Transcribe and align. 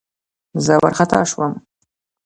زه 0.65 0.73
وارخطا 0.81 1.21
شوم. 1.29 1.51